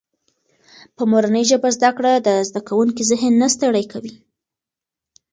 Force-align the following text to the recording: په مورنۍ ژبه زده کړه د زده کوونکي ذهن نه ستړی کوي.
په 0.95 1.03
مورنۍ 1.11 1.43
ژبه 1.51 1.69
زده 1.77 1.91
کړه 1.97 2.11
د 2.27 2.29
زده 2.49 2.61
کوونکي 2.69 3.03
ذهن 3.11 3.33
نه 3.41 3.47
ستړی 3.55 3.85
کوي. 3.91 4.13